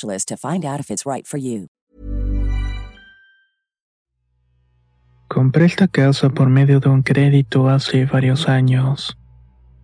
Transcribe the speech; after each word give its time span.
to 0.00 0.36
find 0.36 0.64
out 0.64 0.80
if 0.80 0.90
it's 0.90 1.04
right 1.06 1.26
for 1.26 1.38
you. 1.38 1.68
Compré 5.28 5.64
esta 5.64 5.88
casa 5.88 6.28
por 6.28 6.50
medio 6.50 6.78
de 6.78 6.90
un 6.90 7.02
crédito 7.02 7.70
hace 7.70 8.04
varios 8.04 8.48
años. 8.48 9.16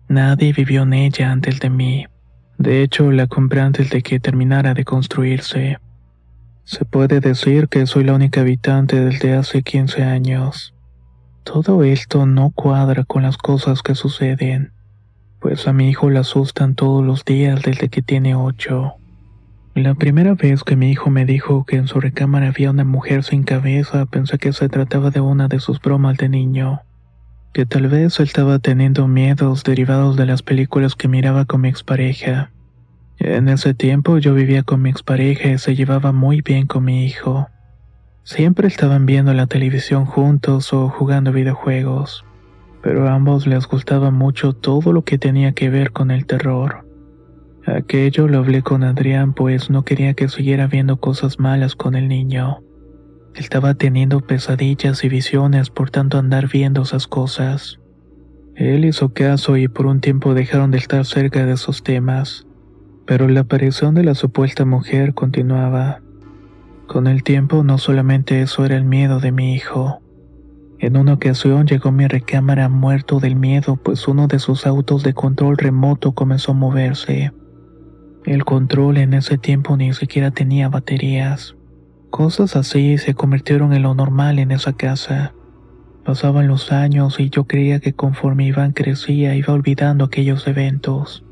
Nadie 0.07 0.53
vivió 0.53 0.83
en 0.83 0.93
ella 0.93 1.31
antes 1.31 1.59
de 1.59 1.71
mí. 1.71 2.05
De 2.59 2.83
hecho, 2.83 3.11
la 3.11 3.25
compré 3.25 3.61
antes 3.61 3.89
de 3.89 4.03
que 4.03 4.19
terminara 4.19 4.75
de 4.75 4.85
construirse. 4.85 5.79
Se 6.65 6.85
puede 6.85 7.19
decir 7.19 7.67
que 7.67 7.87
soy 7.87 8.03
la 8.03 8.13
única 8.13 8.41
habitante 8.41 8.99
desde 8.99 9.33
hace 9.33 9.63
15 9.63 10.03
años. 10.03 10.75
Todo 11.43 11.83
esto 11.83 12.27
no 12.27 12.51
cuadra 12.51 13.03
con 13.03 13.23
las 13.23 13.37
cosas 13.37 13.81
que 13.81 13.95
suceden, 13.95 14.71
pues 15.39 15.67
a 15.67 15.73
mi 15.73 15.89
hijo 15.89 16.11
le 16.11 16.19
asustan 16.19 16.75
todos 16.75 17.03
los 17.03 17.25
días 17.25 17.63
desde 17.63 17.89
que 17.89 18.03
tiene 18.03 18.35
8. 18.35 18.93
La 19.81 19.95
primera 19.95 20.33
vez 20.33 20.65
que 20.65 20.75
mi 20.75 20.91
hijo 20.91 21.09
me 21.09 21.25
dijo 21.25 21.63
que 21.63 21.77
en 21.77 21.87
su 21.87 22.01
recámara 22.01 22.49
había 22.49 22.69
una 22.69 22.83
mujer 22.83 23.23
sin 23.23 23.43
cabeza, 23.43 24.05
pensé 24.07 24.37
que 24.37 24.51
se 24.51 24.67
trataba 24.67 25.09
de 25.09 25.21
una 25.21 25.47
de 25.47 25.61
sus 25.61 25.79
bromas 25.79 26.17
de 26.17 26.27
niño, 26.27 26.81
que 27.53 27.65
tal 27.65 27.87
vez 27.87 28.19
estaba 28.19 28.59
teniendo 28.59 29.07
miedos 29.07 29.63
derivados 29.63 30.17
de 30.17 30.25
las 30.25 30.43
películas 30.43 30.95
que 30.95 31.07
miraba 31.07 31.45
con 31.45 31.61
mi 31.61 31.69
expareja. 31.69 32.51
En 33.19 33.47
ese 33.47 33.73
tiempo 33.73 34.17
yo 34.17 34.33
vivía 34.33 34.63
con 34.63 34.81
mi 34.81 34.89
expareja 34.89 35.47
y 35.47 35.57
se 35.57 35.75
llevaba 35.75 36.11
muy 36.11 36.41
bien 36.41 36.67
con 36.67 36.83
mi 36.83 37.05
hijo. 37.05 37.47
Siempre 38.23 38.67
estaban 38.67 39.05
viendo 39.05 39.33
la 39.33 39.47
televisión 39.47 40.03
juntos 40.03 40.73
o 40.73 40.89
jugando 40.89 41.31
videojuegos, 41.31 42.25
pero 42.83 43.07
a 43.07 43.13
ambos 43.13 43.47
les 43.47 43.65
gustaba 43.65 44.11
mucho 44.11 44.51
todo 44.51 44.91
lo 44.91 45.03
que 45.03 45.17
tenía 45.17 45.53
que 45.53 45.69
ver 45.69 45.93
con 45.93 46.11
el 46.11 46.25
terror. 46.25 46.88
Aquello 47.75 48.27
lo 48.27 48.39
hablé 48.39 48.63
con 48.63 48.83
Adrián 48.83 49.33
pues 49.33 49.69
no 49.69 49.83
quería 49.83 50.15
que 50.15 50.27
siguiera 50.27 50.65
viendo 50.65 50.97
cosas 50.97 51.39
malas 51.39 51.75
con 51.75 51.95
el 51.95 52.07
niño. 52.07 52.63
Estaba 53.35 53.75
teniendo 53.75 54.21
pesadillas 54.21 55.03
y 55.03 55.09
visiones 55.09 55.69
por 55.69 55.91
tanto 55.91 56.17
andar 56.17 56.47
viendo 56.47 56.81
esas 56.81 57.05
cosas. 57.07 57.79
Él 58.55 58.85
hizo 58.85 59.13
caso 59.13 59.55
y 59.55 59.67
por 59.67 59.85
un 59.85 60.01
tiempo 60.01 60.33
dejaron 60.33 60.71
de 60.71 60.79
estar 60.79 61.05
cerca 61.05 61.45
de 61.45 61.53
esos 61.53 61.83
temas, 61.83 62.47
pero 63.05 63.27
la 63.27 63.41
aparición 63.41 63.93
de 63.93 64.03
la 64.03 64.15
supuesta 64.15 64.65
mujer 64.65 65.13
continuaba. 65.13 66.01
Con 66.87 67.05
el 67.05 67.23
tiempo 67.23 67.63
no 67.63 67.77
solamente 67.77 68.41
eso 68.41 68.65
era 68.65 68.77
el 68.77 68.83
miedo 68.83 69.19
de 69.19 69.31
mi 69.31 69.53
hijo. 69.53 70.01
En 70.79 70.97
una 70.97 71.13
ocasión 71.13 71.67
llegó 71.67 71.91
mi 71.91 72.07
recámara 72.07 72.67
muerto 72.67 73.19
del 73.19 73.35
miedo 73.35 73.75
pues 73.75 74.07
uno 74.07 74.27
de 74.27 74.39
sus 74.39 74.65
autos 74.65 75.03
de 75.03 75.13
control 75.13 75.57
remoto 75.57 76.13
comenzó 76.13 76.53
a 76.53 76.55
moverse. 76.55 77.31
El 78.29 78.45
control 78.45 78.97
en 78.97 79.15
ese 79.15 79.39
tiempo 79.39 79.75
ni 79.75 79.91
siquiera 79.91 80.29
tenía 80.29 80.69
baterías. 80.69 81.55
Cosas 82.11 82.55
así 82.55 82.99
se 82.99 83.15
convirtieron 83.15 83.73
en 83.73 83.81
lo 83.81 83.95
normal 83.95 84.37
en 84.37 84.51
esa 84.51 84.73
casa. 84.73 85.33
Pasaban 86.05 86.47
los 86.47 86.71
años 86.71 87.19
y 87.19 87.31
yo 87.31 87.45
creía 87.45 87.79
que 87.79 87.93
conforme 87.93 88.45
Iván 88.45 88.73
crecía 88.73 89.33
iba 89.33 89.51
olvidando 89.51 90.05
aquellos 90.05 90.45
eventos, 90.45 91.25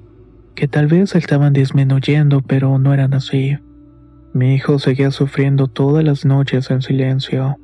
que 0.56 0.68
tal 0.68 0.88
vez 0.88 1.14
estaban 1.14 1.54
disminuyendo 1.54 2.42
pero 2.42 2.80
no 2.80 2.96
eran 2.96 3.14
así. 3.14 3.60
Mi 4.34 4.56
hijo 4.56 4.80
seguía 4.80 5.12
sufriendo 5.12 5.68
todas 5.68 6.04
las 6.04 6.26
noches 6.26 6.72
en 6.72 6.82
silencio. 6.82 7.58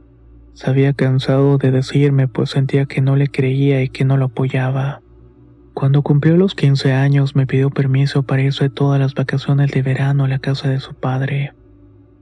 Se 0.54 0.70
había 0.70 0.94
cansado 0.94 1.58
de 1.58 1.72
decirme 1.72 2.28
pues 2.28 2.52
sentía 2.52 2.86
que 2.86 3.02
no 3.02 3.16
le 3.16 3.30
creía 3.30 3.82
y 3.82 3.90
que 3.90 4.06
no 4.06 4.16
lo 4.16 4.26
apoyaba. 4.26 5.02
Cuando 5.74 6.04
cumplió 6.04 6.38
los 6.38 6.54
15 6.54 6.94
años 6.94 7.36
me 7.36 7.48
pidió 7.48 7.72
permiso 7.72 8.24
para 8.24 8.44
irse 8.44 8.70
todas 8.70 9.00
las 9.00 9.16
vacaciones 9.16 9.72
de 9.72 9.82
verano 9.82 10.26
a 10.26 10.28
la 10.28 10.38
casa 10.38 10.70
de 10.70 10.80
su 10.80 10.94
padre. 10.94 11.54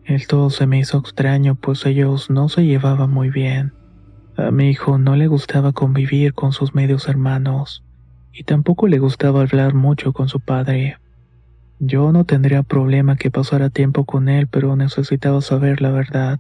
Esto 0.06 0.50
se 0.50 0.66
me 0.67 0.79
hizo 0.79 1.00
extraño 1.00 1.56
pues 1.56 1.85
ellos 1.85 2.29
no 2.29 2.47
se 2.47 2.66
llevaban 2.66 3.12
muy 3.12 3.29
bien. 3.29 3.73
A 4.38 4.51
mi 4.51 4.69
hijo 4.69 4.97
no 4.97 5.17
le 5.17 5.28
gustaba 5.28 5.73
convivir 5.73 6.34
con 6.34 6.53
sus 6.53 6.73
medios 6.73 7.09
hermanos 7.09 7.84
y 8.31 8.44
tampoco 8.44 8.88
le 8.88 9.00
gustaba 9.00 9.41
hablar 9.41 9.73
mucho 9.73 10.13
con 10.13 10.29
su 10.29 10.39
padre. 10.39 10.97
Yo 11.79 12.13
no 12.13 12.23
tendría 12.23 12.63
problema 12.63 13.18
que 13.18 13.31
pasara 13.31 13.69
tiempo 13.69 14.06
con 14.06 14.29
él, 14.29 14.47
pero 14.47 14.78
necesitaba 14.78 15.41
saber 15.41 15.81
la 15.81 15.91
verdad. 15.91 16.39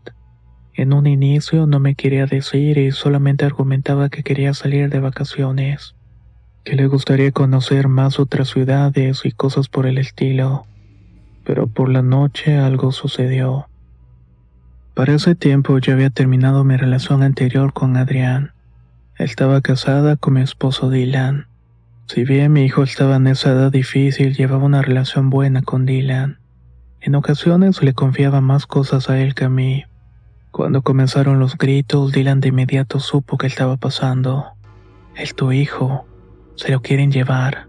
En 0.73 0.93
un 0.93 1.07
inicio 1.07 1.67
no 1.67 1.79
me 1.81 1.95
quería 1.95 2.25
decir 2.25 2.77
y 2.77 2.91
solamente 2.91 3.43
argumentaba 3.43 4.07
que 4.07 4.23
quería 4.23 4.53
salir 4.53 4.89
de 4.89 5.01
vacaciones 5.01 5.95
que 6.63 6.75
le 6.75 6.87
gustaría 6.87 7.31
conocer 7.31 7.87
más 7.87 8.19
otras 8.19 8.49
ciudades 8.49 9.21
y 9.25 9.31
cosas 9.31 9.67
por 9.67 9.87
el 9.87 9.97
estilo, 9.97 10.65
pero 11.43 11.67
por 11.67 11.89
la 11.89 12.01
noche 12.01 12.57
algo 12.57 12.91
sucedió. 12.91 13.67
Para 14.93 15.15
ese 15.15 15.35
tiempo 15.35 15.79
yo 15.79 15.93
había 15.93 16.09
terminado 16.09 16.63
mi 16.63 16.77
relación 16.77 17.23
anterior 17.23 17.73
con 17.73 17.97
Adrián. 17.97 18.51
Estaba 19.17 19.61
casada 19.61 20.17
con 20.17 20.35
mi 20.35 20.41
esposo 20.41 20.89
Dylan. 20.89 21.47
Si 22.07 22.23
bien 22.25 22.53
mi 22.53 22.65
hijo 22.65 22.83
estaba 22.83 23.15
en 23.15 23.27
esa 23.27 23.51
edad 23.51 23.71
difícil, 23.71 24.35
llevaba 24.35 24.65
una 24.65 24.81
relación 24.81 25.29
buena 25.29 25.61
con 25.61 25.85
Dylan. 25.85 26.39
En 26.99 27.15
ocasiones 27.15 27.81
le 27.81 27.93
confiaba 27.93 28.41
más 28.41 28.67
cosas 28.67 29.09
a 29.09 29.19
él 29.19 29.33
que 29.33 29.45
a 29.45 29.49
mí. 29.49 29.85
Cuando 30.51 30.81
comenzaron 30.81 31.39
los 31.39 31.57
gritos, 31.57 32.11
Dylan 32.11 32.41
de 32.41 32.49
inmediato 32.49 32.99
supo 32.99 33.37
que 33.37 33.47
estaba 33.47 33.77
pasando. 33.77 34.45
Es 35.15 35.33
tu 35.33 35.51
hijo, 35.51 36.05
se 36.55 36.71
lo 36.71 36.81
quieren 36.81 37.11
llevar, 37.11 37.67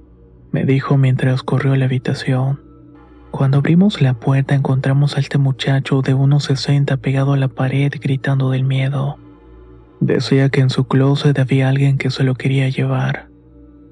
me 0.53 0.65
dijo 0.65 0.99
mientras 0.99 1.43
corrió 1.43 1.75
la 1.77 1.87
habitación. 1.87 2.61
Cuando 3.31 3.59
abrimos 3.59 4.03
la 4.03 4.13
puerta 4.13 4.55
encontramos 4.55 5.17
a 5.17 5.21
este 5.21 5.39
muchacho 5.39 6.03
de 6.03 6.13
unos 6.13 6.45
60 6.45 6.99
pegado 6.99 7.33
a 7.33 7.39
la 7.39 7.49
pared 7.49 7.91
gritando 7.99 8.51
del 8.51 8.65
miedo. 8.65 9.17
Decía 10.01 10.51
que 10.51 10.61
en 10.61 10.69
su 10.69 10.85
closet 10.85 11.39
había 11.39 11.71
alguien 11.71 11.97
que 11.97 12.11
se 12.11 12.25
lo 12.25 12.35
quería 12.35 12.69
llevar. 12.69 13.29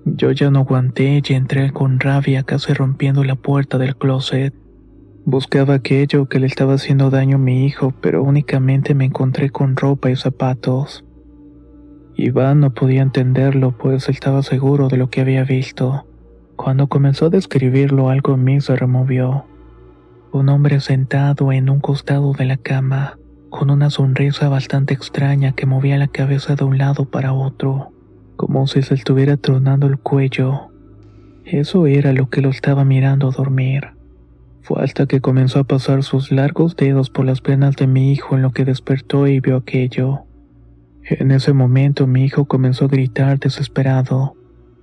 Yo 0.05 0.33
ya 0.33 0.51
no 0.51 0.61
aguanté 0.61 1.23
y 1.27 1.33
entré 1.33 1.73
con 1.73 1.99
rabia 1.99 2.43
casi 2.43 2.75
rompiendo 2.75 3.25
la 3.25 3.37
puerta 3.37 3.79
del 3.79 3.97
closet. 3.97 4.53
Buscaba 5.25 5.75
aquello 5.75 6.27
que 6.29 6.41
le 6.41 6.47
estaba 6.47 6.75
haciendo 6.75 7.09
daño 7.09 7.37
a 7.37 7.41
mi 7.41 7.65
hijo, 7.65 7.95
pero 8.03 8.23
únicamente 8.23 8.95
me 8.95 9.07
encontré 9.07 9.51
con 9.51 9.77
ropa 9.77 10.11
y 10.11 10.17
zapatos. 10.17 11.05
Iván 12.17 12.61
no 12.61 12.71
podía 12.71 13.03
entenderlo, 13.03 13.73
pues 13.73 14.09
estaba 14.09 14.43
seguro 14.43 14.89
de 14.89 14.97
lo 14.97 15.11
que 15.11 15.21
había 15.21 15.45
visto. 15.45 16.07
Cuando 16.57 16.89
comenzó 16.89 17.27
a 17.27 17.31
describirlo, 17.31 18.11
algo 18.11 18.35
en 18.35 18.45
mí 18.45 18.61
se 18.61 18.77
removió. 18.77 19.45
Un 20.33 20.49
hombre 20.49 20.81
sentado 20.81 21.53
en 21.53 21.71
un 21.71 21.81
costado 21.81 22.33
de 22.33 22.45
la 22.45 22.57
cama, 22.57 23.19
con 23.49 23.71
una 23.71 23.91
sonrisa 23.91 24.49
bastante 24.49 24.95
extraña 24.95 25.53
que 25.53 25.67
movía 25.67 25.99
la 25.99 26.09
cabeza 26.09 26.55
de 26.55 26.65
un 26.65 26.79
lado 26.79 27.07
para 27.07 27.33
otro, 27.33 27.93
como 28.37 28.67
si 28.67 28.83
se 28.83 28.95
estuviera 28.95 29.37
tronando 29.37 29.87
el 29.87 29.99
cuello. 29.99 30.71
Eso 31.45 31.87
era 31.87 32.13
lo 32.13 32.29
que 32.29 32.43
lo 32.43 32.51
estaba 32.51 32.85
mirando 32.85 33.31
dormir. 33.31 33.89
Fue 34.63 34.83
hasta 34.85 35.07
que 35.07 35.21
comenzó 35.21 35.61
a 35.61 35.65
pasar 35.65 36.03
sus 36.03 36.31
largos 36.31 36.77
dedos 36.77 37.11
por 37.11 37.25
las 37.25 37.41
penas 37.41 37.75
de 37.77 37.87
mi 37.87 38.13
hijo 38.13 38.37
en 38.37 38.43
lo 38.43 38.53
que 38.53 38.65
despertó 38.65 39.27
y 39.27 39.41
vio 39.41 39.57
aquello. 39.57 40.27
En 41.11 41.33
ese 41.33 41.53
momento 41.53 42.07
mi 42.07 42.25
hijo 42.25 42.45
comenzó 42.45 42.87
a 42.87 42.89
gritar 42.89 43.39
desesperado. 43.39 44.37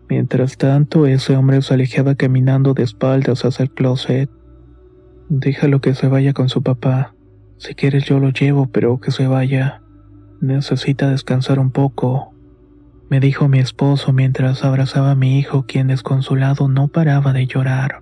Mientras 0.09 0.57
tanto, 0.57 1.05
ese 1.07 1.35
hombre 1.35 1.61
se 1.61 1.73
alejaba 1.73 2.15
caminando 2.15 2.73
de 2.73 2.83
espaldas 2.83 3.45
hacia 3.45 3.63
el 3.63 3.71
closet. 3.71 4.29
Déjalo 5.29 5.81
que 5.81 5.93
se 5.93 6.07
vaya 6.07 6.33
con 6.33 6.49
su 6.49 6.61
papá. 6.63 7.13
Si 7.57 7.75
quieres 7.75 8.05
yo 8.05 8.19
lo 8.19 8.29
llevo, 8.29 8.67
pero 8.67 8.99
que 8.99 9.11
se 9.11 9.27
vaya. 9.27 9.81
Necesita 10.41 11.09
descansar 11.09 11.59
un 11.59 11.71
poco, 11.71 12.33
me 13.09 13.21
dijo 13.21 13.47
mi 13.47 13.59
esposo 13.59 14.11
mientras 14.11 14.65
abrazaba 14.65 15.11
a 15.11 15.15
mi 15.15 15.39
hijo, 15.39 15.63
quien 15.65 15.87
desconsolado 15.87 16.67
no 16.67 16.89
paraba 16.89 17.31
de 17.31 17.47
llorar. 17.47 18.01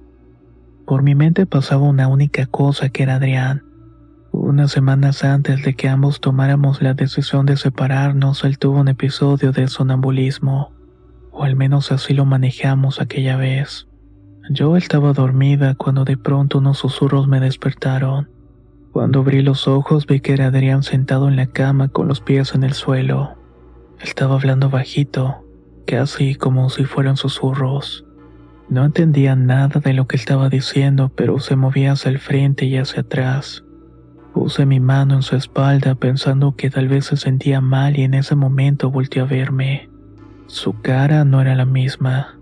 Por 0.88 1.04
mi 1.04 1.14
mente 1.14 1.46
pasaba 1.46 1.84
una 1.84 2.08
única 2.08 2.48
cosa 2.48 2.90
que 2.90 3.04
era 3.04 3.16
Adrián. 3.16 3.65
Unas 4.46 4.74
semanas 4.74 5.24
antes 5.24 5.64
de 5.64 5.74
que 5.74 5.90
ambos 5.90 6.22
tomáramos 6.22 6.80
la 6.80 6.94
decisión 6.94 7.48
de 7.48 7.58
separarnos, 7.58 8.44
él 8.44 8.60
tuvo 8.60 8.80
un 8.80 8.90
episodio 8.90 9.52
de 9.52 9.68
sonambulismo, 9.68 10.72
o 11.32 11.44
al 11.44 11.56
menos 11.56 11.92
así 11.92 12.14
lo 12.14 12.26
manejamos 12.26 13.02
aquella 13.02 13.38
vez. 13.38 13.88
Yo 14.52 14.78
estaba 14.78 15.14
dormida 15.14 15.74
cuando 15.74 16.06
de 16.06 16.16
pronto 16.16 16.60
unos 16.60 16.78
susurros 16.78 17.28
me 17.28 17.40
despertaron. 17.40 18.30
Cuando 18.92 19.22
abrí 19.22 19.42
los 19.42 19.68
ojos 19.68 20.06
vi 20.06 20.20
que 20.20 20.34
era 20.34 20.46
Adrián 20.46 20.84
sentado 20.84 21.28
en 21.28 21.38
la 21.38 21.48
cama 21.48 21.88
con 21.88 22.08
los 22.08 22.22
pies 22.22 22.54
en 22.54 22.64
el 22.64 22.74
suelo. 22.74 23.40
Estaba 24.00 24.36
hablando 24.36 24.70
bajito, 24.70 25.44
casi 25.88 26.36
como 26.36 26.70
si 26.70 26.86
fueran 26.86 27.18
susurros. 27.18 28.06
No 28.70 28.86
entendía 28.86 29.36
nada 29.36 29.80
de 29.80 29.94
lo 29.94 30.06
que 30.06 30.18
estaba 30.18 30.50
diciendo, 30.50 31.12
pero 31.16 31.40
se 31.40 31.56
movía 31.56 31.94
hacia 31.94 32.12
el 32.12 32.20
frente 32.20 32.66
y 32.66 32.78
hacia 32.78 33.02
atrás. 33.02 33.65
Puse 34.36 34.66
mi 34.66 34.82
mano 34.82 35.14
en 35.16 35.22
su 35.22 35.38
espalda 35.38 35.96
pensando 35.96 36.58
que 36.58 36.70
tal 36.70 36.90
vez 36.90 37.06
se 37.06 37.16
sentía 37.16 37.62
mal 37.62 37.98
y 37.98 38.04
en 38.04 38.14
ese 38.14 38.36
momento 38.36 38.92
volteó 38.92 39.24
a 39.24 39.28
verme. 39.28 39.90
Su 40.48 40.82
cara 40.82 41.24
no 41.24 41.40
era 41.40 41.56
la 41.56 41.64
misma. 41.64 42.38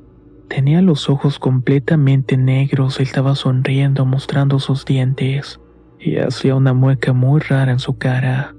Tenía 0.50 0.82
los 0.82 1.08
ojos 1.08 1.38
completamente 1.38 2.36
negros 2.36 3.00
y 3.00 3.04
estaba 3.04 3.36
sonriendo 3.36 4.08
mostrando 4.08 4.58
sus 4.58 4.86
dientes, 4.86 5.62
y 6.00 6.18
hacía 6.18 6.56
una 6.56 6.74
mueca 6.74 7.14
muy 7.14 7.40
rara 7.42 7.72
en 7.72 7.80
su 7.80 7.96
cara. 7.96 8.56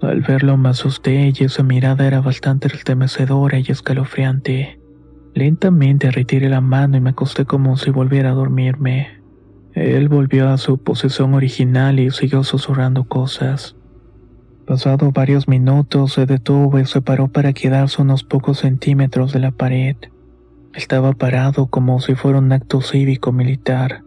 Al 0.00 0.22
verlo 0.22 0.56
me 0.56 0.70
asusté 0.70 1.34
y 1.38 1.44
esa 1.44 1.62
mirada 1.62 2.06
era 2.06 2.22
bastante 2.22 2.68
estremecedora 2.68 3.58
y 3.58 3.66
escalofriante. 3.68 4.80
Lentamente 5.34 6.10
retiré 6.10 6.48
la 6.48 6.62
mano 6.62 6.96
y 6.96 7.02
me 7.02 7.10
acosté 7.10 7.44
como 7.44 7.76
si 7.76 7.90
volviera 7.90 8.30
a 8.30 8.34
dormirme. 8.34 9.22
Él 9.74 10.08
volvió 10.08 10.48
a 10.50 10.56
su 10.56 10.78
posición 10.78 11.34
original 11.34 11.98
y 11.98 12.12
siguió 12.12 12.44
susurrando 12.44 13.04
cosas. 13.04 13.74
Pasado 14.66 15.10
varios 15.10 15.48
minutos 15.48 16.12
se 16.12 16.26
detuvo 16.26 16.78
y 16.78 16.86
se 16.86 17.02
paró 17.02 17.26
para 17.26 17.52
quedarse 17.52 18.00
unos 18.00 18.22
pocos 18.22 18.60
centímetros 18.60 19.32
de 19.32 19.40
la 19.40 19.50
pared. 19.50 19.96
Estaba 20.74 21.12
parado 21.12 21.66
como 21.66 22.00
si 22.00 22.14
fuera 22.14 22.38
un 22.38 22.52
acto 22.52 22.80
cívico 22.82 23.32
militar. 23.32 24.04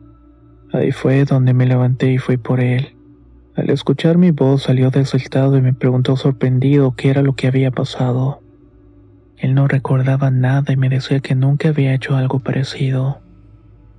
Ahí 0.71 0.93
fue 0.93 1.25
donde 1.25 1.53
me 1.53 1.65
levanté 1.65 2.13
y 2.13 2.17
fui 2.17 2.37
por 2.37 2.61
él. 2.61 2.95
Al 3.55 3.69
escuchar 3.69 4.17
mi 4.17 4.31
voz 4.31 4.63
salió 4.63 4.89
estado 4.93 5.57
y 5.57 5.61
me 5.61 5.73
preguntó 5.73 6.15
sorprendido 6.15 6.95
qué 6.95 7.09
era 7.09 7.23
lo 7.23 7.33
que 7.33 7.47
había 7.47 7.71
pasado. 7.71 8.41
Él 9.35 9.53
no 9.53 9.67
recordaba 9.67 10.31
nada 10.31 10.71
y 10.71 10.77
me 10.77 10.87
decía 10.87 11.19
que 11.19 11.35
nunca 11.35 11.69
había 11.69 11.93
hecho 11.93 12.15
algo 12.15 12.39
parecido. 12.39 13.19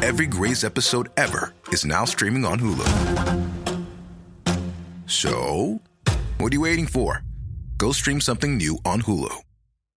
Every 0.00 0.26
Grey's 0.26 0.62
episode 0.62 1.08
ever 1.16 1.52
is 1.72 1.84
now 1.84 2.04
streaming 2.04 2.44
on 2.44 2.60
Hulu. 2.60 2.86
So, 5.06 5.80
what 6.38 6.52
are 6.52 6.54
you 6.54 6.60
waiting 6.60 6.86
for? 6.86 7.24
Go 7.78 7.90
stream 7.90 8.20
something 8.20 8.56
new 8.56 8.78
on 8.84 9.02
Hulu. 9.02 9.47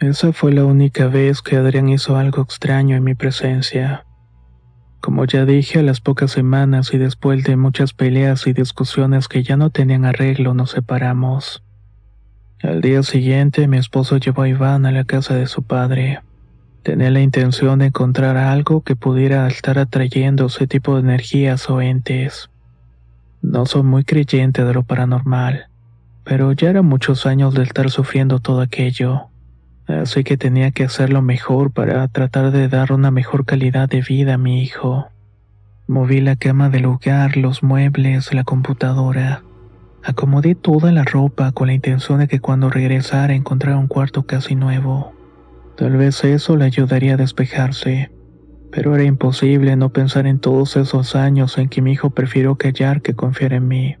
Esa 0.00 0.32
fue 0.32 0.52
la 0.52 0.64
única 0.64 1.08
vez 1.08 1.42
que 1.42 1.56
Adrián 1.56 1.88
hizo 1.90 2.16
algo 2.16 2.42
extraño 2.42 2.96
en 2.96 3.04
mi 3.04 3.14
presencia. 3.14 4.06
Como 5.00 5.24
ya 5.24 5.44
dije, 5.46 5.78
a 5.78 5.82
las 5.82 6.00
pocas 6.00 6.30
semanas 6.30 6.92
y 6.92 6.98
después 6.98 7.44
de 7.44 7.56
muchas 7.56 7.94
peleas 7.94 8.46
y 8.46 8.52
discusiones 8.52 9.28
que 9.28 9.42
ya 9.42 9.56
no 9.56 9.70
tenían 9.70 10.04
arreglo, 10.04 10.52
nos 10.54 10.70
separamos. 10.70 11.62
Al 12.62 12.82
día 12.82 13.02
siguiente, 13.02 13.66
mi 13.68 13.78
esposo 13.78 14.18
llevó 14.18 14.42
a 14.42 14.48
Iván 14.48 14.84
a 14.84 14.92
la 14.92 15.04
casa 15.04 15.34
de 15.34 15.46
su 15.46 15.62
padre. 15.62 16.20
Tenía 16.82 17.10
la 17.10 17.22
intención 17.22 17.78
de 17.78 17.86
encontrar 17.86 18.36
algo 18.36 18.82
que 18.82 18.96
pudiera 18.96 19.46
estar 19.48 19.78
atrayendo 19.78 20.46
ese 20.46 20.66
tipo 20.66 20.94
de 20.94 21.00
energías 21.00 21.70
o 21.70 21.80
entes. 21.80 22.49
No 23.42 23.64
soy 23.64 23.82
muy 23.82 24.04
creyente 24.04 24.64
de 24.64 24.74
lo 24.74 24.82
paranormal, 24.82 25.68
pero 26.24 26.52
ya 26.52 26.68
eran 26.68 26.84
muchos 26.84 27.24
años 27.24 27.54
de 27.54 27.62
estar 27.62 27.90
sufriendo 27.90 28.38
todo 28.38 28.60
aquello, 28.60 29.28
así 29.86 30.24
que 30.24 30.36
tenía 30.36 30.72
que 30.72 30.84
hacerlo 30.84 31.22
mejor 31.22 31.72
para 31.72 32.06
tratar 32.08 32.50
de 32.50 32.68
dar 32.68 32.92
una 32.92 33.10
mejor 33.10 33.46
calidad 33.46 33.88
de 33.88 34.02
vida 34.02 34.34
a 34.34 34.38
mi 34.38 34.62
hijo. 34.62 35.08
Moví 35.86 36.20
la 36.20 36.36
cama 36.36 36.68
del 36.68 36.82
lugar, 36.82 37.38
los 37.38 37.62
muebles, 37.62 38.32
la 38.34 38.44
computadora. 38.44 39.42
Acomodé 40.04 40.54
toda 40.54 40.92
la 40.92 41.04
ropa 41.04 41.50
con 41.52 41.68
la 41.68 41.74
intención 41.74 42.18
de 42.18 42.28
que 42.28 42.40
cuando 42.40 42.68
regresara 42.68 43.34
encontrara 43.34 43.78
un 43.78 43.88
cuarto 43.88 44.24
casi 44.24 44.54
nuevo. 44.54 45.12
Tal 45.76 45.96
vez 45.96 46.24
eso 46.24 46.56
le 46.56 46.66
ayudaría 46.66 47.14
a 47.14 47.16
despejarse 47.16 48.10
pero 48.72 48.94
era 48.94 49.04
imposible 49.04 49.76
no 49.76 49.90
pensar 49.90 50.26
en 50.26 50.38
todos 50.38 50.76
esos 50.76 51.16
años 51.16 51.58
en 51.58 51.68
que 51.68 51.82
mi 51.82 51.92
hijo 51.92 52.10
prefirió 52.10 52.56
callar 52.56 53.02
que 53.02 53.14
confiar 53.14 53.52
en 53.52 53.68
mí. 53.68 53.96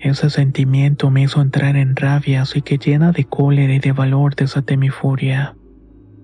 Ese 0.00 0.30
sentimiento 0.30 1.10
me 1.10 1.22
hizo 1.22 1.40
entrar 1.40 1.76
en 1.76 1.96
rabia, 1.96 2.42
así 2.42 2.62
que 2.62 2.78
llena 2.78 3.10
de 3.12 3.24
cólera 3.24 3.74
y 3.74 3.80
de 3.80 3.92
valor 3.92 4.36
desaté 4.36 4.76
mi 4.76 4.90
furia. 4.90 5.56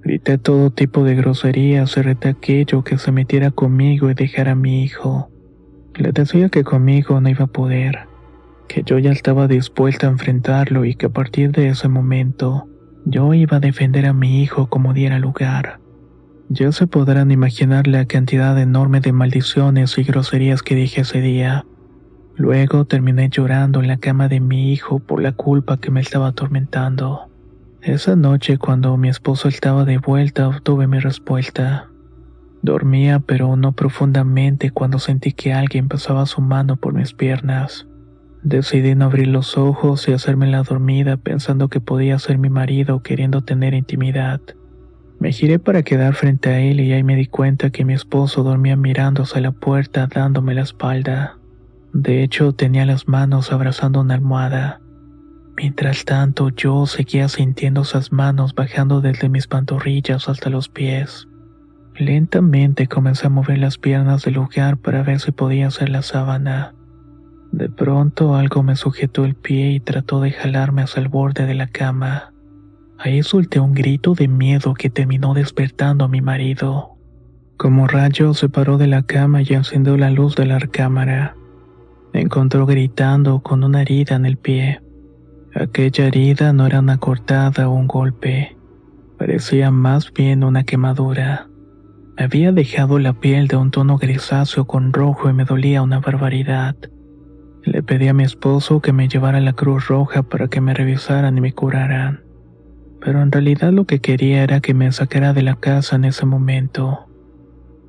Grité 0.03 0.39
todo 0.39 0.71
tipo 0.71 1.03
de 1.03 1.15
groserías 1.15 1.97
y 1.97 2.03
reté 2.03 2.29
aquello 2.29 2.85
que 2.85 2.99
se 2.99 3.11
metiera 3.11 3.51
conmigo 3.51 4.11
y 4.11 4.15
dejara 4.15 4.53
a 4.53 4.55
mi 4.55 4.85
hijo. 4.85 5.31
Le 5.97 6.13
decía 6.13 6.51
que 6.51 6.63
conmigo 6.63 7.21
no 7.21 7.29
iba 7.29 7.45
a 7.45 7.49
poder, 7.49 8.01
que 8.69 8.83
yo 8.85 8.99
ya 8.99 9.13
estaba 9.13 9.49
dispuesta 9.49 10.07
a 10.07 10.11
enfrentarlo 10.11 10.85
y 10.85 10.95
que 10.95 11.07
a 11.07 11.11
partir 11.11 11.53
de 11.53 11.69
ese 11.69 11.89
momento 11.89 12.69
yo 13.07 13.35
iba 13.35 13.57
a 13.57 13.61
defender 13.61 14.07
a 14.07 14.13
mi 14.13 14.43
hijo 14.43 14.69
como 14.69 14.93
diera 14.93 15.19
lugar. 15.19 15.81
Ya 16.51 16.73
se 16.73 16.87
podrán 16.87 17.31
imaginar 17.31 17.87
la 17.87 18.05
cantidad 18.05 18.59
enorme 18.61 19.01
de 19.01 19.13
maldiciones 19.13 19.97
y 19.97 20.03
groserías 20.03 20.63
que 20.63 20.75
dije 20.75 21.01
ese 21.01 21.21
día. 21.21 21.65
Luego 22.37 22.85
terminé 22.85 23.31
llorando 23.31 23.81
en 23.81 23.89
la 23.89 23.97
cama 23.97 24.29
de 24.29 24.41
mi 24.41 24.73
hijo 24.73 24.99
por 24.99 25.23
la 25.23 25.33
culpa 25.33 25.79
que 25.79 25.91
me 25.91 26.01
estaba 26.01 26.29
atormentando. 26.29 27.31
Esa 27.81 28.15
noche 28.17 28.59
cuando 28.59 28.97
mi 28.97 29.09
esposo 29.09 29.49
estaba 29.49 29.85
de 29.85 29.99
vuelta 29.99 30.49
obtuve 30.49 30.87
mi 30.87 30.99
respuesta. 30.99 31.89
Dormía 32.63 33.21
pero 33.21 33.57
no 33.57 33.73
profundamente 33.73 34.71
cuando 34.71 34.99
sentí 34.99 35.33
que 35.33 35.53
alguien 35.53 35.89
pasaba 35.89 36.27
su 36.27 36.41
mano 36.41 36.77
por 36.77 36.93
mis 36.93 37.15
piernas. 37.15 37.87
Decidí 38.43 38.95
no 38.95 39.07
abrir 39.07 39.29
los 39.29 39.57
ojos 39.57 40.09
y 40.09 40.13
hacerme 40.13 40.47
la 40.51 40.63
dormida 40.63 41.17
pensando 41.17 41.69
que 41.69 41.81
podía 41.81 42.19
ser 42.19 42.37
mi 42.37 42.51
marido 42.51 43.03
queriendo 43.03 43.43
tener 43.43 43.75
intimidad. 43.75 44.41
Me 45.25 45.33
giré 45.33 45.59
para 45.59 45.83
quedar 45.83 46.12
frente 46.12 46.50
a 46.50 46.61
él 46.61 46.81
y 46.81 46.93
ahí 46.93 47.02
me 47.02 47.16
di 47.16 47.25
cuenta 47.25 47.71
que 47.71 47.87
mi 47.87 47.95
esposo 47.95 48.43
dormía 48.43 48.76
mirándose 48.76 49.38
a 49.38 49.40
la 49.40 49.52
puerta 49.52 50.07
dándome 50.07 50.52
la 50.52 50.61
espalda. 50.61 51.38
De 51.95 52.23
hecho, 52.23 52.52
tenía 52.52 52.85
las 52.85 53.09
manos 53.09 53.50
abrazando 53.50 54.02
una 54.02 54.16
almohada. 54.16 54.83
Mientras 55.57 56.04
tanto, 56.04 56.50
yo 56.50 56.85
seguía 56.85 57.28
sintiendo 57.28 57.81
esas 57.81 58.12
manos 58.12 58.54
bajando 58.54 59.00
desde 59.00 59.31
mis 59.31 59.47
pantorrillas 59.47 60.28
hasta 60.28 60.50
los 60.50 60.69
pies. 60.69 61.26
Lentamente 61.97 62.87
comencé 62.87 63.28
a 63.28 63.31
mover 63.31 63.57
las 63.57 63.78
piernas 63.78 64.25
del 64.25 64.35
lugar 64.35 64.76
para 64.76 65.02
ver 65.02 65.21
si 65.21 65.33
podía 65.33 65.69
hacer 65.69 65.88
la 65.88 66.02
sábana. 66.02 66.75
De 67.50 67.71
pronto 67.71 68.37
algo 68.37 68.62
me 68.62 68.76
sujetó 68.76 69.25
el 69.25 69.37
pie 69.37 69.71
y 69.71 69.81
trató 69.81 70.21
de 70.21 70.33
jalarme 70.33 70.83
hacia 70.83 71.00
el 71.00 71.09
borde 71.09 71.47
de 71.47 71.54
la 71.54 71.69
cama. 71.69 72.34
Ahí 73.05 73.23
solté 73.23 73.61
un 73.61 73.75
grito 73.75 74.15
de 74.15 74.29
miedo 74.29 74.73
que 74.73 74.89
terminó 74.89 75.35
despertando 75.35 76.07
a 76.07 76.09
mi 76.09 76.23
marido. 76.23 76.97
Como 77.59 77.87
rayo 77.87 78.33
se 78.33 78.49
paró 78.49 78.79
de 78.79 78.87
la 78.87 79.03
cama 79.03 79.43
y 79.43 79.49
encendió 79.51 79.99
la 79.99 80.09
luz 80.09 80.37
de 80.37 80.47
la 80.47 80.59
recámara. 80.59 81.37
Me 82.15 82.23
encontró 82.23 82.65
gritando 82.65 83.41
con 83.41 83.63
una 83.63 83.83
herida 83.83 84.17
en 84.17 84.25
el 84.25 84.39
pie. 84.39 84.81
Aquella 85.55 86.07
herida 86.07 86.55
no 86.55 86.67
era 86.67 86.81
una 86.81 86.97
cortada 86.97 87.69
o 87.69 87.75
un 87.75 87.89
golpe, 87.89 88.57
parecía 89.19 89.71
más 89.71 90.11
bien 90.11 90.43
una 90.43 90.65
quemadura. 90.65 91.51
Había 92.17 92.53
dejado 92.53 92.99
la 92.99 93.13
piel 93.13 93.49
de 93.49 93.57
un 93.57 93.71
tono 93.71 93.99
grisáceo 93.99 94.65
con 94.65 94.95
rojo 94.95 95.29
y 95.29 95.35
me 95.35 95.45
dolía 95.45 95.83
una 95.83 96.01
barbaridad. 96.01 96.75
Le 97.65 97.83
pedí 97.83 98.09
a 98.09 98.15
mi 98.15 98.25
esposo 98.25 98.81
que 98.81 98.95
me 98.95 99.09
llevara 99.09 99.37
a 99.37 99.43
la 99.43 99.53
Cruz 99.53 99.89
Roja 99.89 100.23
para 100.23 100.49
que 100.49 100.63
me 100.63 100.73
revisaran 100.73 101.37
y 101.37 101.43
me 101.43 101.53
curaran. 101.53 102.24
Pero 103.05 103.21
en 103.23 103.31
realidad 103.31 103.73
lo 103.73 103.85
que 103.85 104.01
quería 104.01 104.43
era 104.43 104.61
que 104.61 104.75
me 104.75 104.91
sacara 104.91 105.33
de 105.35 105.43
la 105.43 105.57
casa 105.57 105.97
en 105.97 106.07
ese 106.07 106.25
momento. 106.27 107.07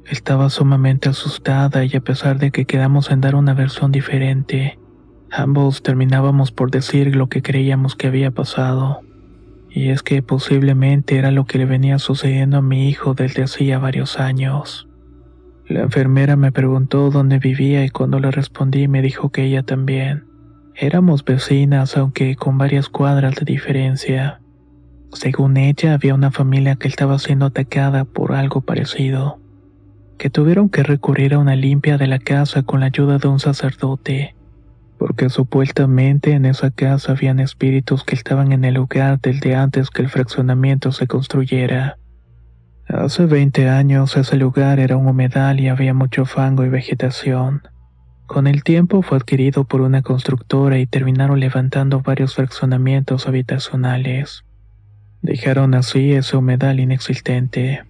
Estaba 0.06 0.50
sumamente 0.50 1.10
asustada 1.10 1.86
y 1.86 1.96
a 1.96 2.02
pesar 2.02 2.38
de 2.38 2.52
que 2.52 2.66
quedamos 2.66 3.10
en 3.10 3.22
dar 3.22 3.36
una 3.36 3.54
versión 3.54 3.92
diferente, 3.92 4.78
ambos 5.32 5.82
terminábamos 5.82 6.52
por 6.52 6.70
decir 6.70 7.16
lo 7.16 7.28
que 7.28 7.42
creíamos 7.42 7.96
que 7.96 8.08
había 8.08 8.30
pasado 8.32 9.00
y 9.76 9.90
es 9.90 10.04
que 10.04 10.24
posiblemente 10.24 11.18
era 11.18 11.32
lo 11.32 11.46
que 11.46 11.58
le 11.58 11.66
venía 11.66 12.00
sucediendo 12.00 12.58
a 12.58 12.62
mi 12.62 12.88
hijo 12.88 13.14
desde 13.14 13.44
hacía 13.44 13.78
varios 13.78 14.18
años. 14.18 14.88
La 15.68 15.82
enfermera 15.82 16.38
me 16.38 16.54
preguntó 16.54 17.10
dónde 17.10 17.40
vivía 17.40 17.84
y 17.84 17.90
cuando 17.90 18.22
le 18.22 18.32
respondí 18.32 18.88
me 18.88 19.02
dijo 19.02 19.32
que 19.32 19.44
ella 19.44 19.64
también. 19.64 20.24
Éramos 20.76 21.26
vecinas, 21.26 21.98
aunque 21.98 22.38
con 22.38 22.58
varias 22.58 22.88
cuadras 22.88 23.36
de 23.36 23.44
diferencia. 23.44 24.40
Según 25.14 25.58
ella, 25.58 25.94
había 25.94 26.14
una 26.14 26.32
familia 26.32 26.76
que 26.76 26.88
estaba 26.88 27.18
siendo 27.20 27.46
atacada 27.46 28.06
por 28.06 28.34
algo 28.34 28.62
parecido, 28.62 29.40
que 30.18 30.30
tuvieron 30.30 30.70
que 30.70 30.84
recurrir 30.84 31.34
a 31.34 31.40
una 31.40 31.56
limpia 31.56 31.98
de 31.98 32.08
la 32.08 32.20
casa 32.20 32.64
con 32.64 32.80
la 32.82 32.88
ayuda 32.88 33.18
de 33.18 33.28
un 33.28 33.40
sacerdote 33.40 34.36
porque 34.98 35.30
supuestamente 35.30 36.32
en 36.32 36.46
esa 36.46 36.72
casa 36.72 37.12
habían 37.12 37.40
espíritus 37.40 38.04
que 38.04 38.16
estaban 38.16 38.52
en 38.52 38.64
el 38.66 38.76
lugar 38.76 39.20
desde 39.22 39.56
antes 39.56 39.90
que 39.90 40.02
el 40.02 40.10
fraccionamiento 40.10 40.92
se 40.92 41.08
construyera. 41.08 41.98
Hace 42.88 43.26
20 43.26 43.68
años 43.70 44.16
ese 44.16 44.38
lugar 44.38 44.80
era 44.80 44.96
un 44.96 45.08
humedal 45.08 45.60
y 45.60 45.68
había 45.68 45.94
mucho 45.94 46.26
fango 46.26 46.64
y 46.66 46.70
vegetación. 46.70 47.64
Con 48.28 48.48
el 48.48 48.64
tiempo 48.64 49.02
fue 49.02 49.18
adquirido 49.18 49.66
por 49.66 49.82
una 49.82 50.02
constructora 50.02 50.80
y 50.80 50.88
terminaron 50.88 51.40
levantando 51.40 52.02
varios 52.02 52.36
fraccionamientos 52.36 53.28
habitacionales. 53.28 54.45
Dejaron 55.25 55.74
así 55.74 56.12
ese 56.12 56.38
humedal 56.38 56.79
inexistente. 56.79 57.84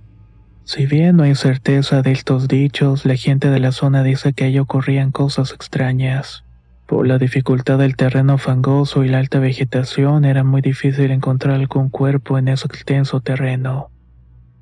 Si 0.63 0.85
bien 0.85 1.17
no 1.17 1.23
hay 1.23 1.35
certeza 1.35 2.01
de 2.01 2.13
estos 2.13 2.47
dichos, 2.47 3.05
la 3.05 3.17
gente 3.17 3.49
de 3.49 3.59
la 3.59 3.73
zona 3.73 4.03
dice 4.03 4.31
que 4.31 4.45
ahí 4.45 4.57
ocurrían 4.57 5.11
cosas 5.11 5.51
extrañas. 5.51 6.45
Por 6.85 7.05
la 7.05 7.17
dificultad 7.17 7.77
del 7.77 7.97
terreno 7.97 8.37
fangoso 8.37 9.03
y 9.03 9.09
la 9.09 9.19
alta 9.19 9.39
vegetación 9.39 10.23
era 10.23 10.45
muy 10.45 10.61
difícil 10.61 11.11
encontrar 11.11 11.55
algún 11.55 11.89
cuerpo 11.89 12.37
en 12.37 12.47
ese 12.47 12.67
extenso 12.67 13.19
terreno. 13.19 13.89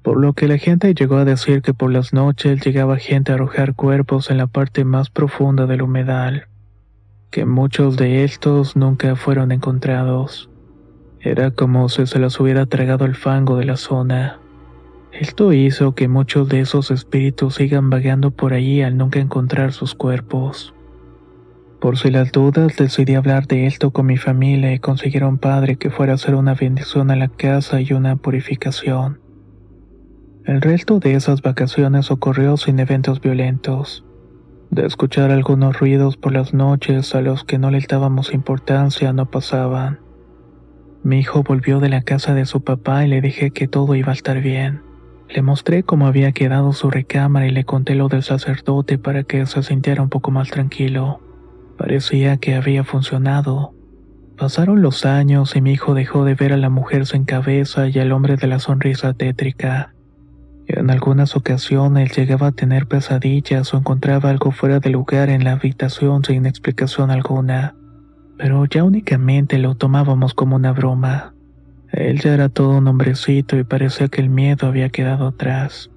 Por 0.01 0.19
lo 0.19 0.33
que 0.33 0.47
la 0.47 0.57
gente 0.57 0.95
llegó 0.95 1.17
a 1.17 1.25
decir 1.25 1.61
que 1.61 1.75
por 1.75 1.91
las 1.91 2.11
noches 2.11 2.59
llegaba 2.65 2.97
gente 2.97 3.31
a 3.31 3.35
arrojar 3.35 3.75
cuerpos 3.75 4.31
en 4.31 4.37
la 4.37 4.47
parte 4.47 4.83
más 4.83 5.11
profunda 5.11 5.67
del 5.67 5.83
humedal, 5.83 6.47
que 7.29 7.45
muchos 7.45 7.97
de 7.97 8.23
estos 8.23 8.75
nunca 8.75 9.15
fueron 9.15 9.51
encontrados. 9.51 10.49
Era 11.25 11.51
como 11.51 11.87
si 11.87 12.05
se 12.05 12.19
los 12.19 12.37
hubiera 12.41 12.65
tragado 12.65 13.05
el 13.05 13.15
fango 13.15 13.55
de 13.55 13.63
la 13.63 13.77
zona. 13.77 14.39
Esto 15.13 15.53
hizo 15.53 15.95
que 15.95 16.09
muchos 16.09 16.49
de 16.49 16.59
esos 16.59 16.91
espíritus 16.91 17.55
sigan 17.55 17.89
vagando 17.89 18.31
por 18.31 18.51
allí 18.51 18.81
al 18.81 18.97
nunca 18.97 19.21
encontrar 19.21 19.71
sus 19.71 19.95
cuerpos. 19.95 20.73
Por 21.79 21.97
si 21.97 22.11
las 22.11 22.33
dudas, 22.33 22.75
decidí 22.75 23.15
hablar 23.15 23.47
de 23.47 23.67
esto 23.67 23.91
con 23.91 24.07
mi 24.07 24.17
familia 24.17 24.73
y 24.73 24.79
conseguir 24.79 25.23
a 25.23 25.29
un 25.29 25.37
padre 25.37 25.77
que 25.77 25.89
fuera 25.89 26.11
a 26.11 26.15
hacer 26.15 26.35
una 26.35 26.55
bendición 26.55 27.09
a 27.09 27.15
la 27.15 27.29
casa 27.29 27.79
y 27.79 27.93
una 27.93 28.17
purificación. 28.17 29.21
El 30.43 30.59
resto 30.59 30.99
de 30.99 31.13
esas 31.13 31.41
vacaciones 31.41 32.11
ocurrió 32.11 32.57
sin 32.57 32.79
eventos 32.79 33.21
violentos. 33.21 34.03
De 34.71 34.85
escuchar 34.85 35.31
algunos 35.31 35.79
ruidos 35.79 36.17
por 36.17 36.33
las 36.33 36.53
noches 36.53 37.15
a 37.15 37.21
los 37.21 37.45
que 37.45 37.59
no 37.59 37.71
le 37.71 37.79
dábamos 37.87 38.33
importancia 38.33 39.13
no 39.13 39.31
pasaban. 39.31 39.99
Mi 41.03 41.19
hijo 41.19 41.43
volvió 41.43 41.81
de 41.81 41.89
la 41.89 42.01
casa 42.01 42.33
de 42.33 42.45
su 42.45 42.63
papá 42.63 43.03
y 43.05 43.09
le 43.09 43.19
dije 43.19 43.51
que 43.51 43.67
todo 43.67 43.93
iba 43.95 44.11
a 44.11 44.15
estar 44.15 44.39
bien. 44.39 44.81
Le 45.27 45.41
mostré 45.41 45.83
cómo 45.83 46.07
había 46.07 46.31
quedado 46.31 46.71
su 46.71 46.89
recámara 46.89 47.45
y 47.45 47.51
le 47.51 47.65
conté 47.65 47.93
lo 47.93 48.07
del 48.07 48.23
sacerdote 48.23 48.97
para 48.97 49.23
que 49.23 49.45
se 49.45 49.63
sintiera 49.63 50.01
un 50.01 50.07
poco 50.07 50.31
más 50.31 50.49
tranquilo. 50.49 51.19
Parecía 51.77 52.37
que 52.37 52.55
había 52.55 52.85
funcionado. 52.85 53.73
Pasaron 54.37 54.81
los 54.81 55.05
años 55.05 55.57
y 55.57 55.61
mi 55.61 55.73
hijo 55.73 55.93
dejó 55.93 56.23
de 56.23 56.35
ver 56.35 56.53
a 56.53 56.57
la 56.57 56.69
mujer 56.69 57.05
sin 57.05 57.25
cabeza 57.25 57.89
y 57.89 57.99
al 57.99 58.13
hombre 58.13 58.37
de 58.37 58.47
la 58.47 58.59
sonrisa 58.59 59.13
tétrica. 59.13 59.93
En 60.67 60.89
algunas 60.89 61.35
ocasiones 61.35 62.15
llegaba 62.15 62.47
a 62.47 62.51
tener 62.53 62.87
pesadillas 62.87 63.73
o 63.73 63.77
encontraba 63.77 64.29
algo 64.29 64.51
fuera 64.51 64.79
de 64.79 64.89
lugar 64.89 65.29
en 65.29 65.43
la 65.43 65.51
habitación 65.51 66.23
sin 66.23 66.45
explicación 66.45 67.11
alguna, 67.11 67.75
pero 68.43 68.65
ya 68.65 68.83
únicamente 68.83 69.57
lo 69.57 69.75
tomábamos 69.75 70.33
como 70.33 70.57
una 70.57 70.73
broma. 70.73 71.33
Él 71.93 72.19
ya 72.19 72.33
era 72.33 72.49
todo 72.49 72.77
un 72.77 72.89
hombrecito 72.89 73.57
y 73.57 73.63
parecía 73.63 74.09
que 74.09 74.19
el 74.19 74.27
miedo 74.27 74.67
había 74.67 74.89
quedado 74.89 75.27
atrás. 75.27 75.89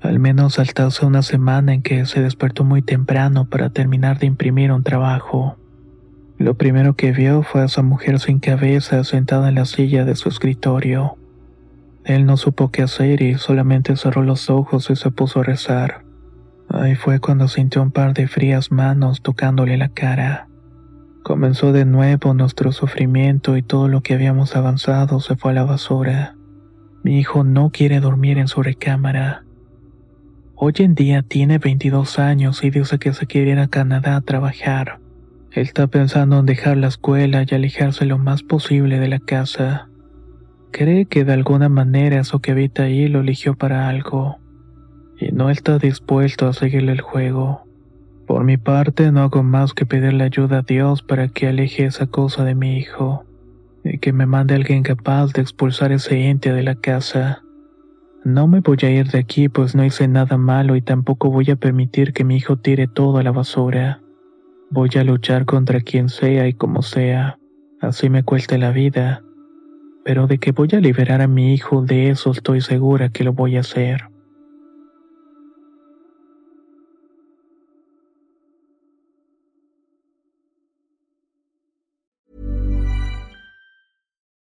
Al 0.00 0.18
menos 0.18 0.58
hasta 0.58 0.88
una 1.02 1.20
semana 1.20 1.74
en 1.74 1.82
que 1.82 2.06
se 2.06 2.22
despertó 2.22 2.64
muy 2.64 2.80
temprano 2.80 3.44
para 3.50 3.68
terminar 3.68 4.18
de 4.18 4.24
imprimir 4.24 4.72
un 4.72 4.84
trabajo. 4.84 5.58
Lo 6.38 6.54
primero 6.54 6.94
que 6.96 7.12
vio 7.12 7.42
fue 7.42 7.60
a 7.60 7.66
esa 7.66 7.82
mujer 7.82 8.20
sin 8.20 8.38
cabeza 8.38 9.04
sentada 9.04 9.50
en 9.50 9.56
la 9.56 9.66
silla 9.66 10.06
de 10.06 10.16
su 10.16 10.30
escritorio. 10.30 11.18
Él 12.04 12.24
no 12.24 12.38
supo 12.38 12.70
qué 12.70 12.84
hacer 12.84 13.20
y 13.20 13.34
solamente 13.34 13.96
cerró 13.96 14.22
los 14.22 14.48
ojos 14.48 14.88
y 14.88 14.96
se 14.96 15.10
puso 15.10 15.40
a 15.40 15.42
rezar. 15.42 16.06
Ahí 16.70 16.94
fue 16.94 17.20
cuando 17.20 17.48
sintió 17.48 17.82
un 17.82 17.90
par 17.90 18.14
de 18.14 18.28
frías 18.28 18.72
manos 18.72 19.20
tocándole 19.20 19.76
la 19.76 19.90
cara. 19.90 20.48
Comenzó 21.26 21.72
de 21.72 21.84
nuevo 21.84 22.34
nuestro 22.34 22.70
sufrimiento 22.70 23.56
y 23.56 23.62
todo 23.62 23.88
lo 23.88 24.00
que 24.00 24.14
habíamos 24.14 24.54
avanzado 24.54 25.18
se 25.18 25.34
fue 25.34 25.50
a 25.50 25.54
la 25.54 25.64
basura. 25.64 26.36
Mi 27.02 27.18
hijo 27.18 27.42
no 27.42 27.70
quiere 27.70 27.98
dormir 27.98 28.38
en 28.38 28.46
su 28.46 28.62
recámara. 28.62 29.42
Hoy 30.54 30.74
en 30.78 30.94
día 30.94 31.22
tiene 31.22 31.58
22 31.58 32.20
años 32.20 32.62
y 32.62 32.70
dice 32.70 33.00
que 33.00 33.12
se 33.12 33.26
quiere 33.26 33.50
ir 33.50 33.58
a 33.58 33.66
Canadá 33.66 34.14
a 34.14 34.20
trabajar. 34.20 35.00
Está 35.50 35.88
pensando 35.88 36.38
en 36.38 36.46
dejar 36.46 36.76
la 36.76 36.86
escuela 36.86 37.44
y 37.44 37.52
alejarse 37.52 38.06
lo 38.06 38.18
más 38.18 38.44
posible 38.44 39.00
de 39.00 39.08
la 39.08 39.18
casa. 39.18 39.88
Cree 40.70 41.06
que 41.06 41.24
de 41.24 41.32
alguna 41.32 41.68
manera 41.68 42.20
eso 42.20 42.38
que 42.38 42.52
habita 42.52 42.84
ahí 42.84 43.08
lo 43.08 43.18
eligió 43.18 43.56
para 43.56 43.88
algo. 43.88 44.36
Y 45.18 45.32
no 45.32 45.50
está 45.50 45.80
dispuesto 45.80 46.46
a 46.46 46.52
seguirle 46.52 46.92
el 46.92 47.00
juego. 47.00 47.65
Por 48.26 48.42
mi 48.42 48.56
parte 48.56 49.12
no 49.12 49.20
hago 49.20 49.44
más 49.44 49.72
que 49.72 49.86
pedirle 49.86 50.24
ayuda 50.24 50.58
a 50.58 50.62
Dios 50.62 51.02
para 51.02 51.28
que 51.28 51.46
aleje 51.46 51.84
esa 51.84 52.08
cosa 52.08 52.44
de 52.44 52.56
mi 52.56 52.76
hijo. 52.76 53.24
Y 53.84 53.98
que 53.98 54.12
me 54.12 54.26
mande 54.26 54.56
alguien 54.56 54.82
capaz 54.82 55.32
de 55.32 55.42
expulsar 55.42 55.92
ese 55.92 56.28
ente 56.28 56.52
de 56.52 56.64
la 56.64 56.74
casa. 56.74 57.42
No 58.24 58.48
me 58.48 58.58
voy 58.58 58.78
a 58.82 58.90
ir 58.90 59.06
de 59.12 59.20
aquí 59.20 59.48
pues 59.48 59.76
no 59.76 59.84
hice 59.84 60.08
nada 60.08 60.36
malo 60.36 60.74
y 60.74 60.82
tampoco 60.82 61.30
voy 61.30 61.48
a 61.52 61.56
permitir 61.56 62.12
que 62.12 62.24
mi 62.24 62.36
hijo 62.36 62.56
tire 62.56 62.88
todo 62.88 63.18
a 63.18 63.22
la 63.22 63.30
basura. 63.30 64.00
Voy 64.72 64.90
a 64.96 65.04
luchar 65.04 65.44
contra 65.44 65.80
quien 65.80 66.08
sea 66.08 66.48
y 66.48 66.52
como 66.52 66.82
sea, 66.82 67.38
así 67.80 68.10
me 68.10 68.24
cueste 68.24 68.58
la 68.58 68.72
vida. 68.72 69.22
Pero 70.04 70.26
de 70.26 70.38
que 70.38 70.50
voy 70.50 70.68
a 70.72 70.80
liberar 70.80 71.20
a 71.20 71.28
mi 71.28 71.54
hijo 71.54 71.82
de 71.82 72.10
eso 72.10 72.32
estoy 72.32 72.60
segura 72.60 73.10
que 73.10 73.22
lo 73.22 73.32
voy 73.32 73.56
a 73.56 73.60
hacer. 73.60 74.15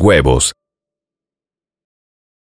huevos. 0.00 0.52